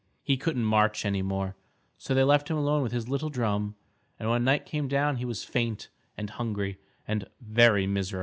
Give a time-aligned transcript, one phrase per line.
[0.23, 1.55] He couldn't march any more,
[1.99, 3.75] so they left him alone with his little drum,
[4.17, 8.19] and when night came down he was faint and hungry and very miserable.